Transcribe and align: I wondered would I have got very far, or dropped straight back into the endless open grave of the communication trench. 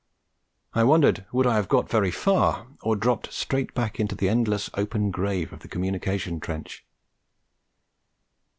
I 0.73 0.83
wondered 0.83 1.27
would 1.31 1.45
I 1.45 1.53
have 1.57 1.67
got 1.67 1.87
very 1.87 2.09
far, 2.09 2.65
or 2.81 2.95
dropped 2.95 3.31
straight 3.31 3.75
back 3.75 3.99
into 3.99 4.15
the 4.15 4.29
endless 4.29 4.67
open 4.73 5.11
grave 5.11 5.53
of 5.53 5.59
the 5.59 5.67
communication 5.67 6.39
trench. 6.39 6.83